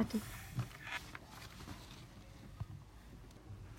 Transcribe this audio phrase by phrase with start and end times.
[0.00, 0.18] Attends.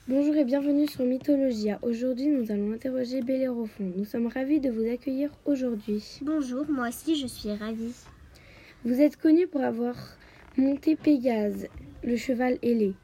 [0.09, 1.79] Bonjour et bienvenue sur Mythologia.
[1.81, 3.93] Aujourd'hui, nous allons interroger Bellérophon.
[3.95, 6.03] Nous sommes ravis de vous accueillir aujourd'hui.
[6.21, 7.95] Bonjour, moi aussi je suis ravie.
[8.83, 9.95] Vous êtes connu pour avoir
[10.57, 11.67] monté Pégase,
[12.03, 12.95] le cheval ailé.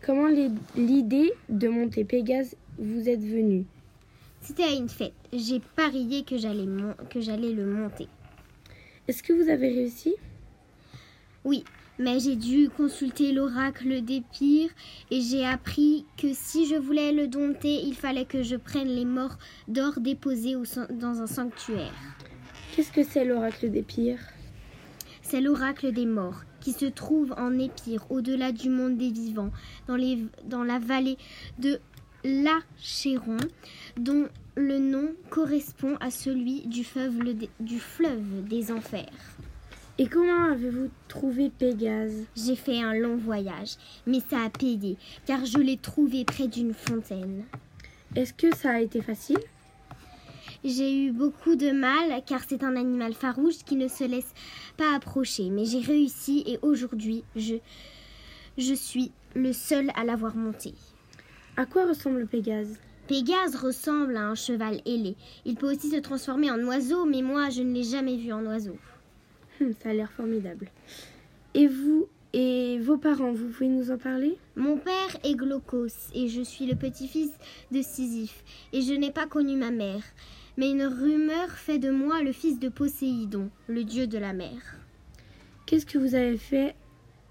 [0.00, 0.28] Comment
[0.74, 3.66] l'idée de monter Pégase vous est venue?
[4.40, 5.12] C'était à une fête.
[5.34, 6.64] J'ai parié que j'allais
[7.10, 8.08] que j'allais le monter.
[9.06, 10.14] Est-ce que vous avez réussi?
[11.44, 11.64] Oui,
[11.98, 14.68] mais j'ai dû consulter l'oracle d'Épire
[15.10, 19.06] et j'ai appris que si je voulais le dompter, il fallait que je prenne les
[19.06, 20.54] morts d'or déposés
[20.90, 21.92] dans un sanctuaire.
[22.74, 24.18] Qu'est-ce que c'est l'oracle d'Épire
[25.22, 29.50] C'est l'oracle des morts qui se trouve en Épire, au-delà du monde des vivants,
[29.88, 31.16] dans, les, dans la vallée
[31.58, 31.80] de
[32.22, 33.38] l'Achéron,
[33.96, 37.18] dont le nom correspond à celui du fleuve,
[37.60, 39.08] du fleuve des enfers.
[40.00, 42.24] Et comment avez-vous trouvé Pégase?
[42.34, 46.72] J'ai fait un long voyage, mais ça a payé, car je l'ai trouvé près d'une
[46.72, 47.44] fontaine.
[48.16, 49.36] Est-ce que ça a été facile?
[50.64, 54.32] J'ai eu beaucoup de mal, car c'est un animal farouche qui ne se laisse
[54.78, 57.56] pas approcher, mais j'ai réussi et aujourd'hui, je,
[58.56, 60.72] je suis le seul à l'avoir monté.
[61.58, 62.78] À quoi ressemble Pégase?
[63.06, 65.14] Pégase ressemble à un cheval ailé.
[65.44, 68.46] Il peut aussi se transformer en oiseau, mais moi, je ne l'ai jamais vu en
[68.46, 68.78] oiseau.
[69.60, 70.68] Hum, ça a l'air formidable.
[71.54, 74.36] Et vous et vos parents, vous pouvez nous en parler?
[74.54, 77.32] Mon père est Glaucos et je suis le petit-fils
[77.72, 80.02] de Sisyphe et je n'ai pas connu ma mère.
[80.56, 84.78] Mais une rumeur fait de moi le fils de Poséidon, le dieu de la mer.
[85.66, 86.74] Qu'est-ce que vous avez fait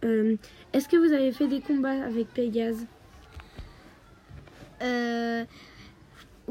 [0.04, 0.36] euh,
[0.74, 2.86] Est-ce que vous avez fait des combats avec Pégase?
[4.82, 5.46] Euh.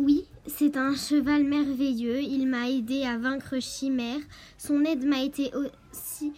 [0.01, 2.21] Oui, c'est un cheval merveilleux.
[2.21, 4.21] Il m'a aidé à vaincre Chimère.
[4.57, 5.51] Son aide m'a été
[5.91, 6.33] aussi.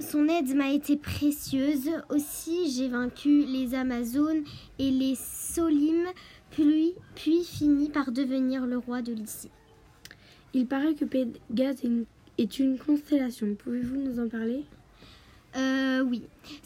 [0.00, 1.88] Son aide m'a été précieuse.
[2.08, 4.42] Aussi, j'ai vaincu les Amazones
[4.80, 6.08] et les Solim,
[6.50, 9.52] puis, puis fini par devenir le roi de Lycie.
[10.52, 11.84] Il paraît que Pégase
[12.38, 13.54] est une constellation.
[13.54, 14.64] Pouvez-vous nous en parler?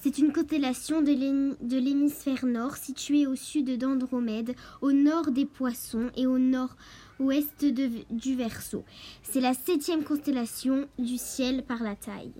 [0.05, 6.27] C'est une constellation de l'hémisphère nord située au sud d'Andromède, au nord des Poissons et
[6.27, 8.85] au nord-ouest du Verseau.
[9.23, 12.35] C'est la septième constellation du ciel par la taille.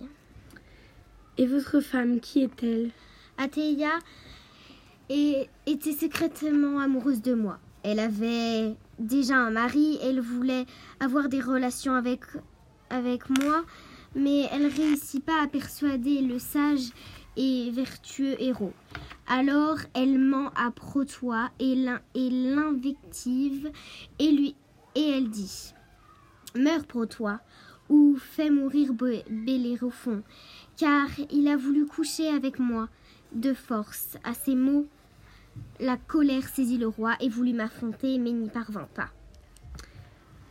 [1.39, 2.91] Et votre femme, qui est-elle?
[3.39, 3.97] Athéia
[5.09, 7.57] était secrètement amoureuse de moi.
[7.81, 10.67] Elle avait déjà un mari, elle voulait
[10.99, 12.19] avoir des relations avec,
[12.91, 13.65] avec moi,
[14.13, 16.91] mais elle réussit pas à persuader le sage
[17.37, 18.73] et vertueux héros.
[19.27, 21.75] Alors elle ment à Protois et
[22.15, 23.71] l'invective
[24.19, 24.55] et lui
[24.95, 25.73] et elle dit
[26.55, 27.39] Meurs Protois
[27.89, 30.23] ou fais mourir Bellérophon,
[30.77, 32.89] car il a voulu coucher avec moi
[33.33, 34.17] de force.
[34.23, 34.87] À ces mots,
[35.79, 39.09] la colère saisit le roi et voulut m'affronter, mais n'y parvint pas.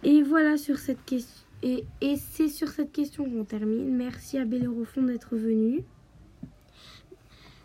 [0.03, 3.97] Et voilà sur cette question et, c'est sur cette question qu'on termine.
[3.97, 5.83] Merci à Bellérophon d'être venu.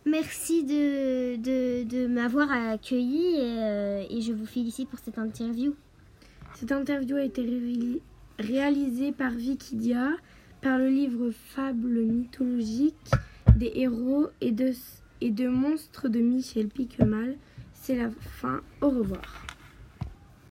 [0.10, 1.36] Merci de,
[1.84, 5.76] de, m'avoir accueilli euh, et, je vous félicite pour cette interview.
[6.56, 7.46] Cette interview a été
[8.40, 10.10] réalisée par Wikidia,
[10.62, 13.12] par le livre Fables mythologiques
[13.56, 14.72] des héros et de,
[15.22, 17.36] et de monstres de Michel Piquemal.
[17.74, 18.62] C'est la fin.
[18.82, 19.49] Au revoir.